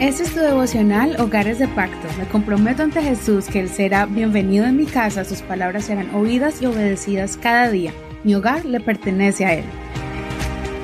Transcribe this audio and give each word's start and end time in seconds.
Este 0.00 0.22
es 0.22 0.32
tu 0.32 0.40
devocional 0.40 1.20
Hogares 1.20 1.58
de 1.58 1.68
Pacto. 1.68 2.08
Me 2.18 2.24
comprometo 2.24 2.82
ante 2.82 3.02
Jesús 3.02 3.44
que 3.44 3.60
Él 3.60 3.68
será 3.68 4.06
bienvenido 4.06 4.64
en 4.64 4.78
mi 4.78 4.86
casa, 4.86 5.26
sus 5.26 5.42
palabras 5.42 5.84
serán 5.84 6.14
oídas 6.14 6.62
y 6.62 6.64
obedecidas 6.64 7.36
cada 7.36 7.70
día. 7.70 7.92
Mi 8.24 8.34
hogar 8.34 8.64
le 8.64 8.80
pertenece 8.80 9.44
a 9.44 9.52
Él. 9.56 9.64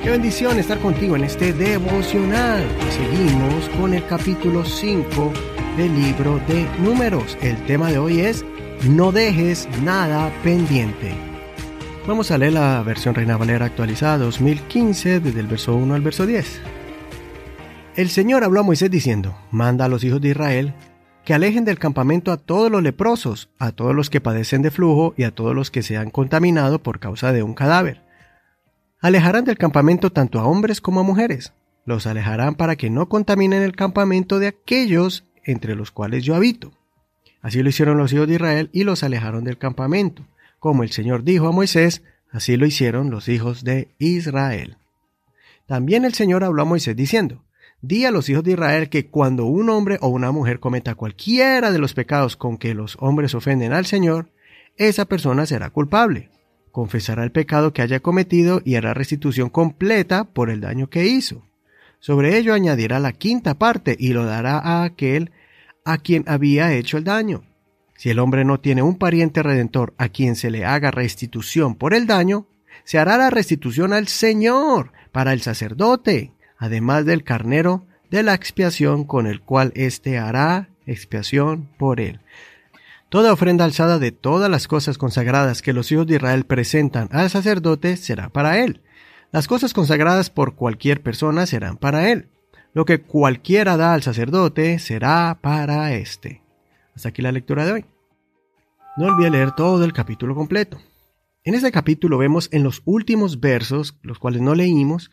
Qué 0.03 0.11
bendición 0.11 0.59
estar 0.59 0.77
contigo 0.77 1.15
en 1.15 1.23
este 1.23 1.51
devocional. 1.51 2.63
Seguimos 2.91 3.67
con 3.79 3.95
el 3.95 4.05
capítulo 4.05 4.63
5 4.63 5.33
del 5.77 5.95
libro 5.95 6.39
de 6.47 6.67
números. 6.77 7.39
El 7.41 7.57
tema 7.65 7.89
de 7.89 7.97
hoy 7.97 8.19
es 8.19 8.45
No 8.87 9.11
dejes 9.11 9.67
nada 9.83 10.31
pendiente. 10.43 11.15
Vamos 12.05 12.29
a 12.29 12.37
leer 12.37 12.53
la 12.53 12.83
versión 12.83 13.15
Reina 13.15 13.35
Valera 13.35 13.65
actualizada 13.65 14.19
2015 14.19 15.21
desde 15.21 15.39
el 15.39 15.47
verso 15.47 15.75
1 15.75 15.95
al 15.95 16.01
verso 16.01 16.27
10. 16.27 16.76
El 17.97 18.11
Señor 18.11 18.43
habló 18.43 18.59
a 18.59 18.63
Moisés 18.63 18.91
diciendo, 18.91 19.35
manda 19.49 19.85
a 19.85 19.87
los 19.87 20.03
hijos 20.03 20.21
de 20.21 20.29
Israel 20.29 20.75
que 21.25 21.33
alejen 21.33 21.65
del 21.65 21.79
campamento 21.79 22.31
a 22.31 22.37
todos 22.37 22.69
los 22.69 22.83
leprosos, 22.83 23.49
a 23.57 23.71
todos 23.71 23.95
los 23.95 24.11
que 24.11 24.21
padecen 24.21 24.61
de 24.61 24.69
flujo 24.69 25.15
y 25.17 25.23
a 25.23 25.31
todos 25.31 25.55
los 25.55 25.71
que 25.71 25.81
se 25.81 25.97
han 25.97 26.11
contaminado 26.11 26.83
por 26.83 26.99
causa 26.99 27.33
de 27.33 27.41
un 27.41 27.55
cadáver. 27.55 28.03
Alejarán 29.01 29.45
del 29.45 29.57
campamento 29.57 30.11
tanto 30.11 30.39
a 30.39 30.45
hombres 30.45 30.79
como 30.79 30.99
a 30.99 31.03
mujeres. 31.03 31.53
Los 31.85 32.05
alejarán 32.05 32.53
para 32.53 32.75
que 32.75 32.91
no 32.91 33.09
contaminen 33.09 33.63
el 33.63 33.75
campamento 33.75 34.37
de 34.37 34.45
aquellos 34.45 35.23
entre 35.43 35.73
los 35.73 35.89
cuales 35.89 36.23
yo 36.23 36.35
habito. 36.35 36.73
Así 37.41 37.63
lo 37.63 37.69
hicieron 37.69 37.97
los 37.97 38.13
hijos 38.13 38.27
de 38.27 38.35
Israel 38.35 38.69
y 38.73 38.83
los 38.83 39.01
alejaron 39.01 39.43
del 39.43 39.57
campamento. 39.57 40.23
Como 40.59 40.83
el 40.83 40.91
Señor 40.91 41.23
dijo 41.23 41.47
a 41.47 41.51
Moisés, 41.51 42.03
así 42.31 42.57
lo 42.57 42.67
hicieron 42.67 43.09
los 43.09 43.27
hijos 43.27 43.63
de 43.63 43.95
Israel. 43.97 44.77
También 45.65 46.05
el 46.05 46.13
Señor 46.13 46.43
habló 46.43 46.61
a 46.61 46.65
Moisés 46.65 46.95
diciendo, 46.95 47.43
Di 47.81 48.05
a 48.05 48.11
los 48.11 48.27
hijos 48.29 48.43
de 48.43 48.51
Israel 48.53 48.89
que 48.89 49.07
cuando 49.07 49.45
un 49.45 49.69
hombre 49.69 49.97
o 50.01 50.07
una 50.07 50.31
mujer 50.31 50.59
cometa 50.59 50.95
cualquiera 50.95 51.71
de 51.71 51.77
los 51.77 51.93
pecados 51.93 52.35
con 52.35 52.57
que 52.57 52.73
los 52.73 52.97
hombres 52.99 53.35
ofenden 53.35 53.71
al 53.71 53.85
Señor, 53.85 54.31
esa 54.77 55.05
persona 55.05 55.45
será 55.45 55.69
culpable. 55.69 56.29
Confesará 56.71 57.23
el 57.23 57.31
pecado 57.31 57.73
que 57.73 57.81
haya 57.81 57.99
cometido 57.99 58.61
y 58.65 58.75
hará 58.75 58.93
restitución 58.93 59.49
completa 59.49 60.23
por 60.23 60.49
el 60.49 60.61
daño 60.61 60.89
que 60.89 61.05
hizo. 61.05 61.43
Sobre 61.99 62.37
ello 62.37 62.53
añadirá 62.53 62.99
la 62.99 63.13
quinta 63.13 63.55
parte 63.55 63.95
y 63.97 64.13
lo 64.13 64.25
dará 64.25 64.57
a 64.57 64.83
aquel 64.83 65.31
a 65.85 65.97
quien 65.97 66.23
había 66.27 66.73
hecho 66.73 66.97
el 66.97 67.03
daño. 67.03 67.43
Si 67.95 68.09
el 68.09 68.19
hombre 68.19 68.43
no 68.43 68.59
tiene 68.59 68.83
un 68.83 68.97
pariente 68.97 69.41
redentor 69.41 69.93
a 69.97 70.09
quien 70.09 70.35
se 70.35 70.51
le 70.51 70.65
haga 70.65 70.91
restitución 70.91 71.75
por 71.75 71.93
el 71.93 72.05
daño, 72.05 72.47
se 72.83 72.99
hará 72.99 73.17
la 73.17 73.29
restitución 73.29 73.93
al 73.93 74.07
Señor 74.07 74.91
para 75.11 75.33
el 75.33 75.41
sacerdote, 75.41 76.33
además 76.57 77.05
del 77.05 77.23
carnero 77.23 77.85
de 78.09 78.23
la 78.23 78.33
expiación 78.33 79.03
con 79.03 79.27
el 79.27 79.41
cual 79.41 79.71
éste 79.75 80.17
hará 80.17 80.69
expiación 80.85 81.69
por 81.77 81.99
él. 81.99 82.21
Toda 83.09 83.31
ofrenda 83.31 83.65
alzada 83.65 83.99
de 83.99 84.11
todas 84.11 84.49
las 84.49 84.67
cosas 84.67 84.97
consagradas 84.97 85.61
que 85.61 85.73
los 85.73 85.91
hijos 85.91 86.07
de 86.07 86.15
Israel 86.15 86.45
presentan 86.45 87.07
al 87.11 87.29
sacerdote 87.29 87.95
será 87.95 88.29
para 88.29 88.59
él. 88.59 88.81
Las 89.31 89.47
cosas 89.47 89.73
consagradas 89.73 90.29
por 90.29 90.55
cualquier 90.55 91.01
persona 91.01 91.45
serán 91.45 91.77
para 91.77 92.11
él. 92.11 92.29
Lo 92.73 92.85
que 92.85 93.01
cualquiera 93.01 93.77
da 93.77 93.93
al 93.93 94.03
sacerdote 94.03 94.79
será 94.79 95.39
para 95.41 95.93
éste. 95.93 96.41
Hasta 96.95 97.09
aquí 97.09 97.21
la 97.21 97.31
lectura 97.31 97.65
de 97.65 97.71
hoy. 97.73 97.85
No 98.97 99.07
olvide 99.07 99.29
leer 99.29 99.51
todo 99.51 99.83
el 99.85 99.93
capítulo 99.93 100.35
completo. 100.35 100.79
En 101.43 101.55
este 101.55 101.71
capítulo 101.71 102.17
vemos 102.17 102.49
en 102.51 102.63
los 102.63 102.81
últimos 102.83 103.39
versos, 103.39 103.97
los 104.01 104.19
cuales 104.19 104.41
no 104.41 104.53
leímos, 104.53 105.11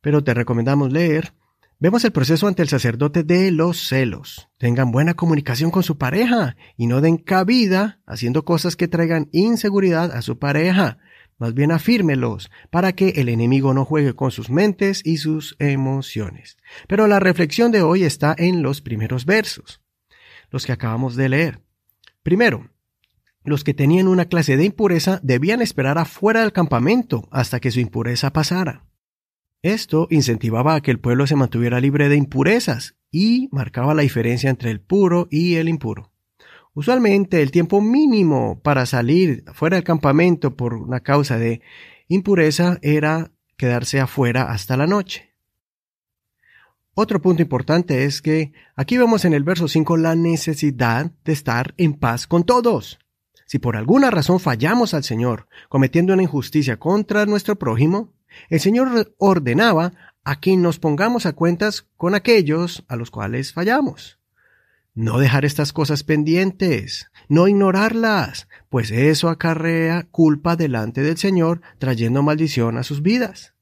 pero 0.00 0.22
te 0.22 0.34
recomendamos 0.34 0.92
leer. 0.92 1.34
Vemos 1.80 2.04
el 2.04 2.10
proceso 2.10 2.48
ante 2.48 2.62
el 2.62 2.68
sacerdote 2.68 3.22
de 3.22 3.52
los 3.52 3.88
celos. 3.88 4.48
Tengan 4.58 4.90
buena 4.90 5.14
comunicación 5.14 5.70
con 5.70 5.84
su 5.84 5.96
pareja 5.96 6.56
y 6.76 6.88
no 6.88 7.00
den 7.00 7.18
cabida 7.18 8.00
haciendo 8.04 8.44
cosas 8.44 8.74
que 8.74 8.88
traigan 8.88 9.28
inseguridad 9.30 10.10
a 10.10 10.22
su 10.22 10.38
pareja. 10.38 10.98
Más 11.38 11.54
bien 11.54 11.70
afírmelos 11.70 12.50
para 12.70 12.92
que 12.94 13.10
el 13.10 13.28
enemigo 13.28 13.74
no 13.74 13.84
juegue 13.84 14.14
con 14.14 14.32
sus 14.32 14.50
mentes 14.50 15.02
y 15.04 15.18
sus 15.18 15.54
emociones. 15.60 16.56
Pero 16.88 17.06
la 17.06 17.20
reflexión 17.20 17.70
de 17.70 17.82
hoy 17.82 18.02
está 18.02 18.34
en 18.36 18.60
los 18.62 18.80
primeros 18.80 19.24
versos, 19.24 19.80
los 20.50 20.66
que 20.66 20.72
acabamos 20.72 21.14
de 21.14 21.28
leer. 21.28 21.62
Primero, 22.24 22.70
los 23.44 23.62
que 23.62 23.72
tenían 23.72 24.08
una 24.08 24.24
clase 24.24 24.56
de 24.56 24.64
impureza 24.64 25.20
debían 25.22 25.62
esperar 25.62 25.96
afuera 25.96 26.40
del 26.40 26.52
campamento 26.52 27.28
hasta 27.30 27.60
que 27.60 27.70
su 27.70 27.78
impureza 27.78 28.32
pasara. 28.32 28.87
Esto 29.62 30.06
incentivaba 30.10 30.74
a 30.74 30.80
que 30.80 30.90
el 30.90 31.00
pueblo 31.00 31.26
se 31.26 31.34
mantuviera 31.34 31.80
libre 31.80 32.08
de 32.08 32.16
impurezas 32.16 32.94
y 33.10 33.48
marcaba 33.50 33.94
la 33.94 34.02
diferencia 34.02 34.50
entre 34.50 34.70
el 34.70 34.80
puro 34.80 35.26
y 35.30 35.56
el 35.56 35.68
impuro. 35.68 36.12
Usualmente 36.74 37.42
el 37.42 37.50
tiempo 37.50 37.80
mínimo 37.80 38.60
para 38.62 38.86
salir 38.86 39.42
fuera 39.52 39.76
del 39.76 39.84
campamento 39.84 40.54
por 40.54 40.74
una 40.74 41.00
causa 41.00 41.38
de 41.38 41.60
impureza 42.06 42.78
era 42.82 43.32
quedarse 43.56 43.98
afuera 43.98 44.52
hasta 44.52 44.76
la 44.76 44.86
noche. 44.86 45.34
Otro 46.94 47.20
punto 47.20 47.42
importante 47.42 48.04
es 48.04 48.22
que 48.22 48.52
aquí 48.76 48.96
vemos 48.96 49.24
en 49.24 49.32
el 49.32 49.42
verso 49.42 49.66
5 49.66 49.96
la 49.96 50.14
necesidad 50.14 51.10
de 51.24 51.32
estar 51.32 51.74
en 51.78 51.94
paz 51.94 52.28
con 52.28 52.44
todos. 52.44 53.00
Si 53.46 53.58
por 53.58 53.76
alguna 53.76 54.10
razón 54.10 54.38
fallamos 54.38 54.94
al 54.94 55.04
Señor 55.04 55.48
cometiendo 55.68 56.12
una 56.12 56.22
injusticia 56.22 56.78
contra 56.78 57.26
nuestro 57.26 57.58
prójimo, 57.58 58.12
el 58.48 58.60
Señor 58.60 59.14
ordenaba 59.18 59.92
a 60.24 60.40
que 60.40 60.56
nos 60.56 60.78
pongamos 60.78 61.26
a 61.26 61.32
cuentas 61.32 61.86
con 61.96 62.14
aquellos 62.14 62.84
a 62.88 62.96
los 62.96 63.10
cuales 63.10 63.52
fallamos. 63.52 64.18
No 64.94 65.18
dejar 65.18 65.44
estas 65.44 65.72
cosas 65.72 66.02
pendientes, 66.02 67.10
no 67.28 67.46
ignorarlas, 67.46 68.48
pues 68.68 68.90
eso 68.90 69.28
acarrea 69.28 70.08
culpa 70.10 70.56
delante 70.56 71.02
del 71.02 71.16
Señor, 71.16 71.60
trayendo 71.78 72.22
maldición 72.22 72.76
a 72.76 72.82
sus 72.82 73.00
vidas. 73.00 73.54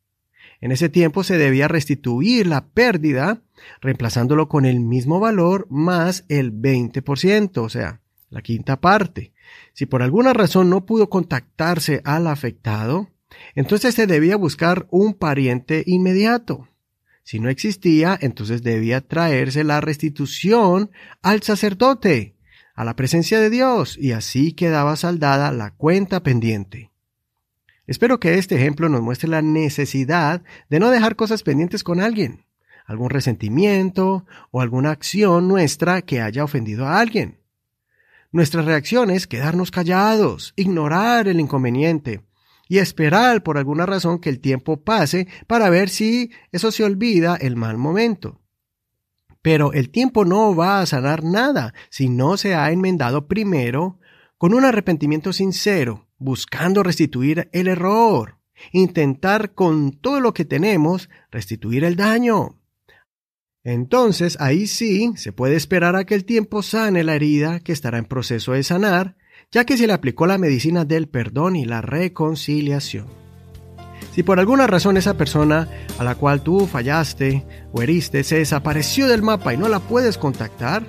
En 0.61 0.73
ese 0.73 0.89
tiempo 0.89 1.23
se 1.23 1.37
debía 1.37 1.69
restituir 1.69 2.47
la 2.47 2.67
pérdida, 2.69 3.43
reemplazándolo 3.81 4.49
con 4.49 4.65
el 4.65 4.81
mismo 4.81 5.21
valor 5.21 5.67
más 5.71 6.25
el 6.29 6.53
20%, 6.53 7.59
o 7.59 7.69
sea, 7.69 8.01
la 8.31 8.43
quinta 8.43 8.81
parte. 8.81 9.33
Si 9.75 9.87
por 9.87 10.03
alguna 10.03 10.33
razón 10.33 10.71
no 10.71 10.87
pudo 10.87 11.11
contactarse 11.11 12.01
al 12.05 12.27
afectado, 12.27 13.11
entonces 13.55 13.95
se 13.95 14.07
debía 14.07 14.37
buscar 14.37 14.87
un 14.91 15.15
pariente 15.15 15.83
inmediato. 15.87 16.69
Si 17.23 17.41
no 17.41 17.49
existía, 17.49 18.17
entonces 18.21 18.63
debía 18.63 19.01
traerse 19.01 19.65
la 19.65 19.81
restitución 19.81 20.91
al 21.23 21.43
sacerdote, 21.43 22.37
a 22.75 22.85
la 22.85 22.95
presencia 22.95 23.41
de 23.41 23.51
Dios, 23.51 23.99
y 23.99 24.13
así 24.13 24.53
quedaba 24.53 24.95
saldada 24.97 25.51
la 25.51 25.73
cuenta 25.73 26.23
pendiente. 26.23 26.93
Espero 27.87 28.21
que 28.21 28.39
este 28.39 28.57
ejemplo 28.57 28.89
nos 28.89 29.03
muestre 29.03 29.29
la 29.29 29.43
necesidad 29.43 30.43
de 30.69 30.79
no 30.79 30.91
dejar 30.91 31.17
cosas 31.17 31.43
pendientes 31.43 31.83
con 31.83 32.01
alguien, 32.01 32.45
algún 32.85 33.11
resentimiento 33.11 34.27
o 34.51 34.61
alguna 34.61 34.91
acción 34.91 35.49
nuestra 35.49 36.03
que 36.03 36.21
haya 36.21 36.45
ofendido 36.45 36.87
a 36.87 37.01
alguien. 37.01 37.39
Nuestra 38.33 38.63
reacción 38.63 39.11
es 39.11 39.27
quedarnos 39.27 39.71
callados, 39.71 40.53
ignorar 40.57 41.29
el 41.29 41.41
inconveniente, 41.41 42.23
y 42.69 42.79
esperar 42.79 43.43
por 43.43 43.59
alguna 43.59 43.87
razón 43.87 44.19
que 44.19 44.29
el 44.29 44.41
tiempo 44.41 44.83
pase 44.83 45.29
para 45.47 45.71
ver 45.71 45.89
si 45.89 46.31
eso 46.53 46.71
se 46.73 46.85
olvida 46.85 47.37
el 47.37 47.57
mal 47.57 47.79
momento. 47.79 48.41
Pero 49.43 49.73
el 49.73 49.91
tiempo 49.91 50.25
no 50.25 50.57
va 50.57 50.81
a 50.81 50.87
sanar 50.87 51.23
nada 51.23 51.73
si 51.89 52.09
no 52.09 52.37
se 52.37 52.55
ha 52.55 52.71
enmendado 52.73 53.29
primero 53.29 54.01
con 54.39 54.55
un 54.55 54.65
arrepentimiento 54.65 55.33
sincero, 55.33 56.09
buscando 56.19 56.83
restituir 56.83 57.49
el 57.53 57.69
error, 57.69 58.39
intentar 58.73 59.55
con 59.55 59.93
todo 59.93 60.21
lo 60.21 60.35
que 60.35 60.45
tenemos 60.45 61.09
restituir 61.31 61.85
el 61.85 61.97
daño. 61.97 62.59
Entonces 63.63 64.37
ahí 64.41 64.67
sí 64.67 65.13
se 65.17 65.33
puede 65.33 65.57
esperar 65.57 65.97
a 65.97 66.05
que 66.05 66.15
el 66.15 66.25
tiempo 66.25 66.63
sane 66.63 67.03
la 67.03 67.15
herida 67.15 67.61
que 67.61 67.73
estará 67.73 67.99
en 67.99 68.05
proceso 68.05 68.53
de 68.53 68.63
sanar 68.63 69.17
ya 69.53 69.65
que 69.65 69.77
se 69.77 69.87
le 69.87 69.93
aplicó 69.93 70.27
la 70.27 70.39
medicina 70.39 70.85
del 70.85 71.09
perdón 71.09 71.57
y 71.57 71.65
la 71.65 71.81
reconciliación. 71.81 73.07
Si 74.13 74.23
por 74.23 74.41
alguna 74.41 74.67
razón 74.67 74.97
esa 74.97 75.17
persona 75.17 75.69
a 75.99 76.05
la 76.05 76.15
cual 76.15 76.43
tú 76.43 76.67
fallaste 76.67 77.45
o 77.73 77.83
heriste 77.83 78.25
se 78.25 78.39
desapareció 78.39 79.09
del 79.09 79.23
mapa 79.23 79.53
y 79.53 79.57
no 79.57 79.69
la 79.69 79.81
puedes 79.81 80.19
contactar, 80.19 80.85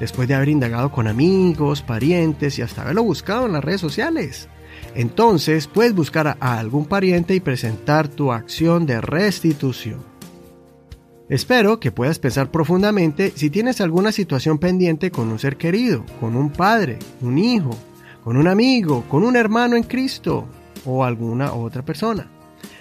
después 0.00 0.28
de 0.28 0.34
haber 0.34 0.48
indagado 0.48 0.92
con 0.92 1.08
amigos, 1.08 1.82
parientes 1.82 2.58
y 2.58 2.62
hasta 2.62 2.82
haberlo 2.82 3.02
buscado 3.02 3.46
en 3.46 3.52
las 3.52 3.64
redes 3.64 3.80
sociales, 3.80 4.48
entonces 4.94 5.66
puedes 5.66 5.94
buscar 5.94 6.36
a 6.40 6.58
algún 6.58 6.86
pariente 6.86 7.34
y 7.34 7.40
presentar 7.40 8.08
tu 8.08 8.32
acción 8.32 8.86
de 8.86 9.00
restitución. 9.00 10.04
Espero 11.28 11.78
que 11.78 11.92
puedas 11.92 12.18
pensar 12.18 12.50
profundamente 12.50 13.32
si 13.34 13.50
tienes 13.50 13.80
alguna 13.82 14.12
situación 14.12 14.58
pendiente 14.58 15.10
con 15.10 15.28
un 15.28 15.38
ser 15.38 15.58
querido, 15.58 16.06
con 16.20 16.36
un 16.36 16.50
padre, 16.50 16.98
un 17.20 17.36
hijo, 17.36 17.76
con 18.28 18.36
un 18.36 18.46
amigo, 18.46 19.06
con 19.08 19.24
un 19.24 19.36
hermano 19.36 19.74
en 19.74 19.84
Cristo 19.84 20.46
o 20.84 21.02
alguna 21.02 21.54
otra 21.54 21.82
persona. 21.82 22.28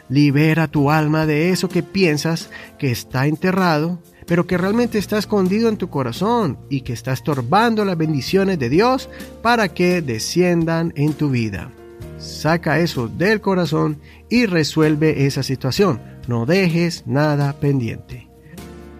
Libera 0.10 0.68
tu 0.68 0.92
alma 0.92 1.26
de 1.26 1.52
eso 1.52 1.70
que 1.70 1.84
piensas 1.84 2.50
que 2.78 2.92
está 2.92 3.28
enterrado, 3.28 3.98
pero 4.26 4.46
que 4.46 4.58
realmente 4.58 4.98
está 4.98 5.18
escondido 5.18 5.70
en 5.70 5.78
tu 5.78 5.90
corazón 5.90 6.58
y 6.70 6.82
que 6.82 6.92
está 6.92 7.14
estorbando 7.14 7.86
las 7.86 7.98
bendiciones 7.98 8.60
de 8.60 8.68
Dios 8.68 9.10
para 9.42 9.70
que 9.70 10.02
desciendan 10.02 10.92
en 10.98 11.14
tu 11.14 11.30
vida. 11.30 11.72
Saca 12.18 12.80
eso 12.80 13.08
del 13.08 13.40
corazón 13.40 14.02
y 14.28 14.48
resuelve 14.48 15.28
esa 15.28 15.44
situación. 15.44 16.02
No 16.28 16.46
dejes 16.46 17.08
nada 17.08 17.54
pendiente. 17.54 18.28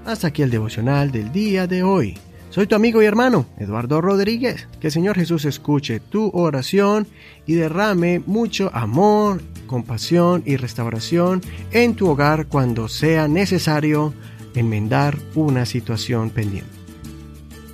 Hasta 0.06 0.28
aquí 0.30 0.44
el 0.44 0.50
devocional 0.50 1.12
del 1.12 1.30
día 1.34 1.68
de 1.68 1.84
hoy. 1.84 2.18
Soy 2.50 2.66
tu 2.66 2.76
amigo 2.76 3.02
y 3.02 3.06
hermano, 3.06 3.46
Eduardo 3.60 4.02
Rodríguez. 4.02 4.68
Que 4.80 4.88
el 4.88 4.94
Señor 4.94 5.16
Jesús 5.16 5.46
escuche 5.46 6.00
tu 6.00 6.32
oración 6.34 7.08
y 7.46 7.56
derrame 7.56 8.22
mucho 8.26 8.72
amor, 8.74 9.42
compasión 9.68 10.44
y 10.46 10.56
restauración 10.56 11.42
en 11.72 11.96
tu 11.96 12.10
hogar 12.10 12.48
cuando 12.48 12.88
sea 12.88 13.28
necesario 13.28 14.14
enmendar 14.56 15.18
una 15.36 15.66
situación 15.66 16.30
pendiente. 16.30 16.72